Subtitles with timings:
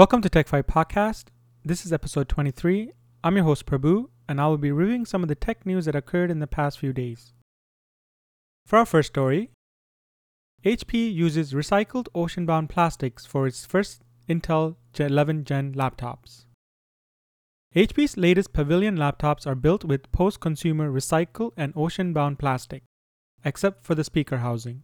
[0.00, 1.24] Welcome to Tech5 Podcast.
[1.62, 2.90] This is episode 23.
[3.22, 5.94] I'm your host Prabhu, and I will be reviewing some of the tech news that
[5.94, 7.34] occurred in the past few days.
[8.64, 9.50] For our first story,
[10.64, 16.46] HP uses recycled ocean-bound plastics for its first Intel 11 Gen laptops.
[17.76, 22.84] HP's latest Pavilion laptops are built with post-consumer recycle and ocean-bound plastic,
[23.44, 24.82] except for the speaker housing.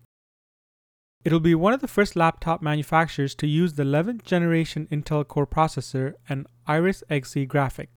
[1.25, 5.47] It'll be one of the first laptop manufacturers to use the 11th generation Intel Core
[5.47, 7.91] processor and Iris Xe graphic.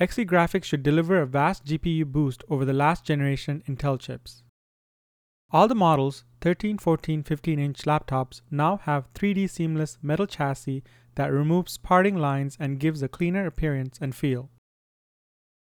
[0.00, 4.42] Xe graphics should deliver a vast GPU boost over the last generation Intel chips.
[5.52, 10.82] All the models, 13, 14, 15 inch laptops, now have 3D seamless metal chassis
[11.14, 14.50] that removes parting lines and gives a cleaner appearance and feel.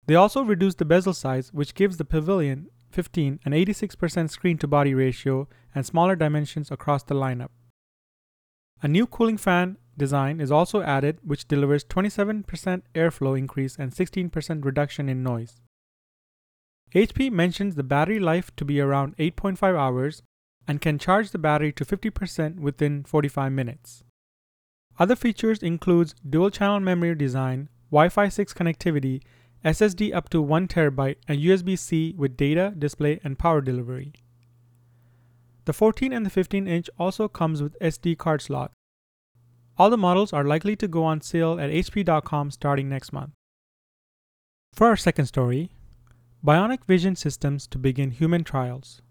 [0.08, 4.68] They also reduced the bezel size, which gives the Pavilion 15 an 86% screen to
[4.68, 7.50] body ratio and smaller dimensions across the lineup.
[8.82, 12.46] A new cooling fan design is also added, which delivers 27%
[12.94, 15.62] airflow increase and 16% reduction in noise.
[16.94, 20.22] HP mentions the battery life to be around 8.5 hours
[20.68, 24.04] and can charge the battery to 50% within 45 minutes.
[25.00, 29.22] Other features includes dual channel memory design, Wi-Fi 6 connectivity,
[29.68, 34.14] SSD up to 1 TB, and USB-C with data, display, and power delivery.
[35.66, 38.72] The 14 and the 15 inch also comes with SD card slot.
[39.78, 43.32] All the models are likely to go on sale at hp.com starting next month.
[44.72, 45.72] For our second story,
[46.42, 49.02] Bionic Vision Systems to begin human trials.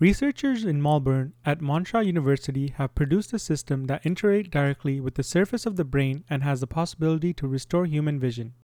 [0.00, 5.22] Researchers in Melbourne at Monash University have produced a system that interacts directly with the
[5.22, 8.54] surface of the brain and has the possibility to restore human vision.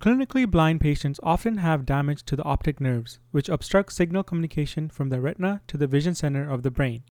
[0.00, 5.08] Clinically blind patients often have damage to the optic nerves, which obstruct signal communication from
[5.08, 7.02] the retina to the vision center of the brain.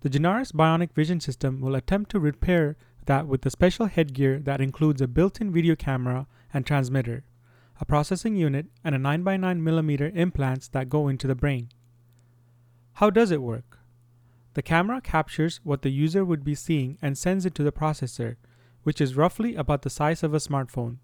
[0.00, 4.62] The Gennaris Bionic Vision System will attempt to repair that with a special headgear that
[4.62, 7.24] includes a built in video camera and transmitter,
[7.78, 11.68] a processing unit, and a 9x9mm implants that go into the brain.
[12.94, 13.78] How does it work?
[14.54, 18.36] The camera captures what the user would be seeing and sends it to the processor,
[18.84, 20.98] which is roughly about the size of a smartphone.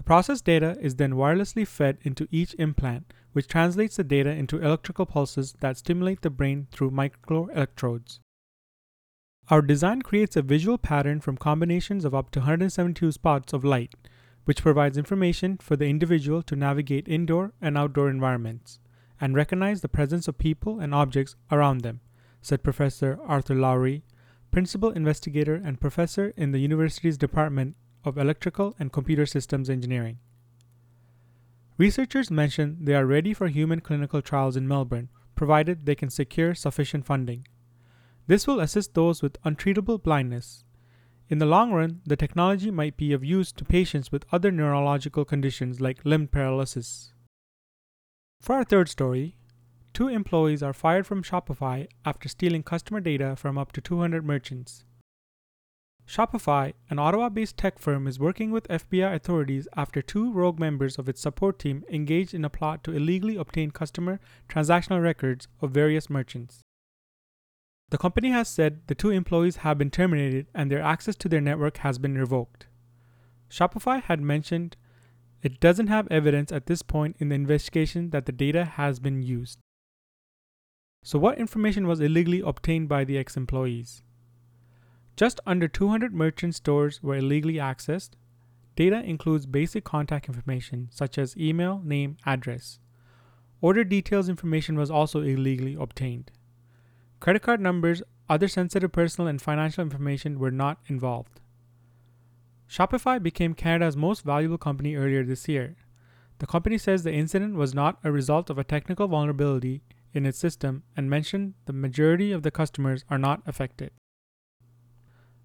[0.00, 4.56] The processed data is then wirelessly fed into each implant, which translates the data into
[4.56, 8.20] electrical pulses that stimulate the brain through microelectrodes.
[9.50, 13.94] Our design creates a visual pattern from combinations of up to 172 spots of light,
[14.46, 18.78] which provides information for the individual to navigate indoor and outdoor environments
[19.20, 22.00] and recognize the presence of people and objects around them,
[22.40, 24.02] said Professor Arthur Lowery,
[24.50, 30.18] principal investigator and professor in the university's Department of Electrical and Computer Systems Engineering.
[31.78, 36.54] Researchers mention they are ready for human clinical trials in Melbourne, provided they can secure
[36.54, 37.46] sufficient funding.
[38.26, 40.64] This will assist those with untreatable blindness.
[41.28, 45.24] In the long run, the technology might be of use to patients with other neurological
[45.24, 47.12] conditions like limb paralysis.
[48.40, 49.36] For our third story,
[49.94, 54.84] two employees are fired from Shopify after stealing customer data from up to 200 merchants.
[56.10, 60.98] Shopify, an Ottawa based tech firm, is working with FBI authorities after two rogue members
[60.98, 65.70] of its support team engaged in a plot to illegally obtain customer transactional records of
[65.70, 66.62] various merchants.
[67.90, 71.40] The company has said the two employees have been terminated and their access to their
[71.40, 72.66] network has been revoked.
[73.48, 74.76] Shopify had mentioned
[75.44, 79.22] it doesn't have evidence at this point in the investigation that the data has been
[79.22, 79.60] used.
[81.04, 84.02] So, what information was illegally obtained by the ex employees?
[85.20, 88.12] Just under 200 merchant stores were illegally accessed.
[88.74, 92.78] Data includes basic contact information such as email, name, address.
[93.60, 96.30] Order details information was also illegally obtained.
[97.20, 101.42] Credit card numbers, other sensitive personal and financial information were not involved.
[102.66, 105.76] Shopify became Canada's most valuable company earlier this year.
[106.38, 109.82] The company says the incident was not a result of a technical vulnerability
[110.14, 113.90] in its system and mentioned the majority of the customers are not affected.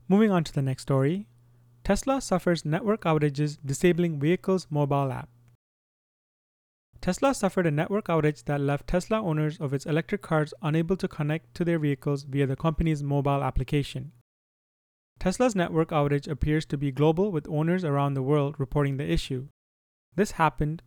[0.08, 1.28] Moving on to the next story
[1.84, 5.30] Tesla suffers network outages disabling vehicle's mobile app.
[7.02, 11.08] Tesla suffered a network outage that left Tesla owners of its electric cars unable to
[11.08, 14.12] connect to their vehicles via the company's mobile application.
[15.20, 19.48] Tesla's network outage appears to be global, with owners around the world reporting the issue.
[20.16, 20.82] This happened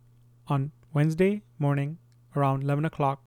[0.47, 1.97] on Wednesday morning
[2.35, 3.23] around 11 o'clock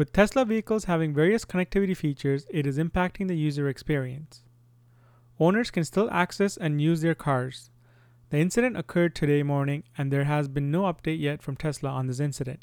[0.00, 4.44] with Tesla vehicles having various connectivity features, it is impacting the user experience.
[5.38, 7.68] Owners can still access and use their cars.
[8.30, 12.06] The incident occurred today morning, and there has been no update yet from Tesla on
[12.06, 12.60] this incident.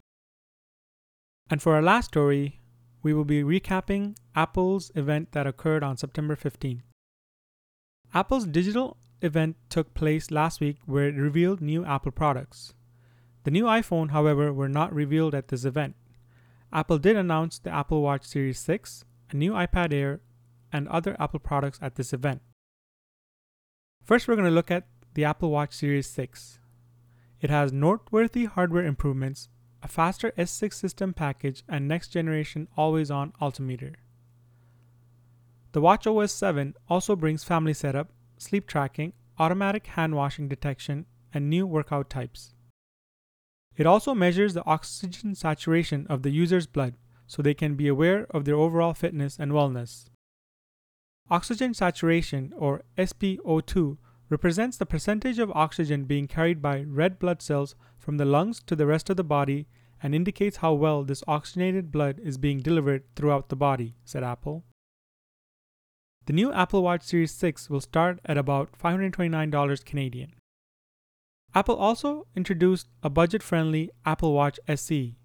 [1.48, 2.60] And for our last story,
[3.04, 6.82] we will be recapping Apple's event that occurred on September 15.
[8.16, 12.74] Apple's digital event took place last week where it revealed new Apple products.
[13.44, 15.94] The new iPhone, however, were not revealed at this event.
[16.72, 20.22] Apple did announce the Apple Watch Series 6, a new iPad Air,
[20.72, 22.42] and other Apple products at this event.
[24.04, 26.60] First, we're going to look at the Apple Watch Series 6.
[27.40, 29.50] It has noteworthy hardware improvements,
[29.82, 33.94] a faster S6 system package, and next generation always on altimeter.
[35.72, 41.50] The Watch OS 7 also brings family setup, sleep tracking, automatic hand washing detection, and
[41.50, 42.54] new workout types.
[43.78, 46.96] It also measures the oxygen saturation of the user's blood
[47.28, 50.10] so they can be aware of their overall fitness and wellness.
[51.30, 53.98] Oxygen saturation, or SpO2,
[54.30, 58.76] represents the percentage of oxygen being carried by red blood cells from the lungs to
[58.76, 59.68] the rest of the body
[60.02, 64.64] and indicates how well this oxygenated blood is being delivered throughout the body, said Apple.
[66.26, 70.34] The new Apple Watch Series 6 will start at about $529 Canadian.
[71.56, 75.18] Apple also introduced a budget friendly Apple Watch SE,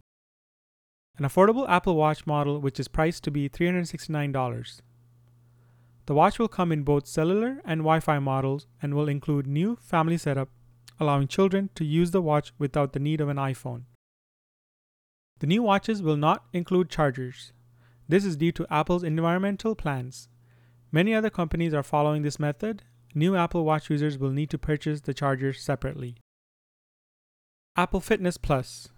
[1.18, 4.80] an affordable Apple Watch model which is priced to be $369.
[6.06, 9.76] The watch will come in both cellular and Wi Fi models and will include new
[9.76, 10.48] family setup,
[10.98, 13.82] allowing children to use the watch without the need of an iPhone.
[15.38, 17.52] The new watches will not include chargers.
[18.08, 20.28] This is due to Apple's environmental plans.
[20.90, 22.82] Many other companies are following this method.
[23.14, 26.16] New Apple Watch users will need to purchase the chargers separately.
[27.76, 28.88] Apple Fitness Plus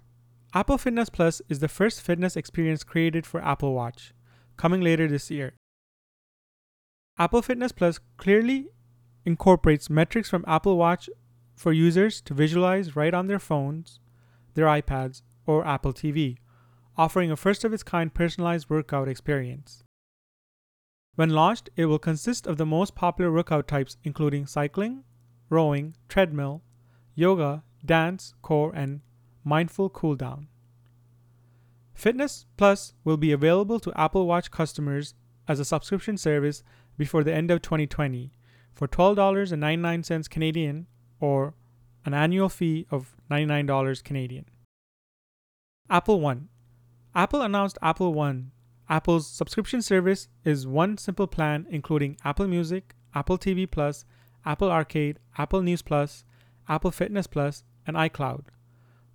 [0.53, 4.13] Apple Fitness Plus is the first fitness experience created for Apple Watch,
[4.57, 5.55] coming later this year.
[7.19, 8.69] Apple Fitness Plus clearly
[9.25, 11.09] incorporates metrics from Apple Watch
[11.55, 14.01] for users to visualize right on their phones,
[14.55, 16.39] their iPads, or Apple TV,
[16.97, 19.84] offering a first of its kind personalized workout experience.
[21.17, 25.05] When launched, it will consist of the most popular workout types including cycling,
[25.49, 26.63] rowing, treadmill,
[27.15, 29.01] yoga, dance, core, and
[29.45, 30.49] mindful cool down.
[31.95, 35.15] Fitness Plus will be available to Apple Watch customers
[35.47, 36.65] as a subscription service
[36.99, 38.33] before the end of 2020
[38.75, 40.87] for $12.99 Canadian
[41.21, 41.55] or
[42.05, 44.47] an annual fee of $99 Canadian.
[45.89, 46.49] Apple One
[47.15, 48.51] Apple announced Apple One.
[48.89, 54.05] Apple's subscription service is one simple plan including Apple Music, Apple TV Plus,
[54.45, 56.25] Apple Arcade, Apple News Plus,
[56.69, 58.45] Apple Fitness Plus, and iCloud.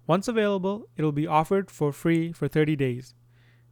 [0.07, 3.13] Once available, it will be offered for free for 30 days.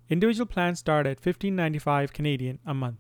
[0.10, 3.00] Individual plans start at $15.95 Canadian a month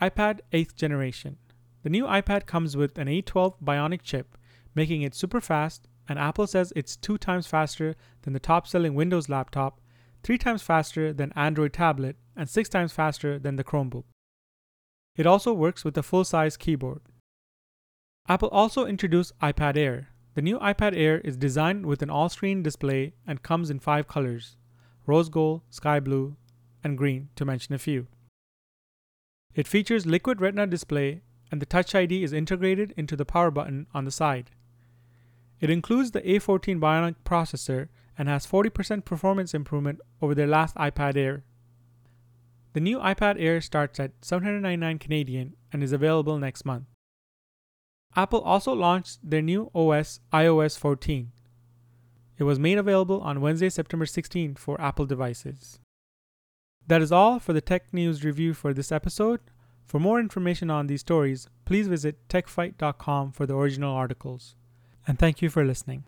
[0.00, 1.38] iPad 8th generation.
[1.82, 4.36] The new iPad comes with an A12 Bionic chip,
[4.74, 8.94] making it super fast, and Apple says it's two times faster than the top selling
[8.94, 9.80] Windows laptop,
[10.26, 14.02] three times faster than Android tablet, and six times faster than the Chromebook.
[15.14, 17.02] It also works with a full size keyboard.
[18.28, 20.08] Apple also introduced iPad Air.
[20.34, 24.08] The new iPad Air is designed with an all screen display and comes in five
[24.08, 24.56] colors
[25.06, 26.34] rose gold, sky blue,
[26.82, 28.08] and green, to mention a few.
[29.54, 33.86] It features Liquid Retina display and the Touch ID is integrated into the power button
[33.94, 34.50] on the side.
[35.60, 41.16] It includes the A14 Bionic processor and has 40% performance improvement over their last iPad
[41.16, 41.44] Air.
[42.72, 46.84] The new iPad Air starts at 799 Canadian and is available next month.
[48.14, 51.32] Apple also launched their new OS, iOS 14.
[52.38, 55.78] It was made available on Wednesday, September 16 for Apple devices.
[56.86, 59.40] That is all for the tech news review for this episode.
[59.86, 64.54] For more information on these stories, please visit techfight.com for the original articles.
[65.06, 66.04] And thank you for listening.